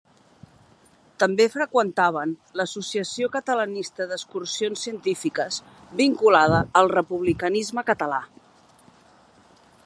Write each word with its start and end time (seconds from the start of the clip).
També 1.23 1.45
freqüentaven 1.55 2.31
l’Associació 2.61 3.29
Catalanista 3.35 4.07
d’Excursions 4.13 4.87
Científiques, 4.87 5.61
vinculada 6.01 6.63
al 6.83 6.91
republicanisme 6.97 7.85
català. 7.93 8.21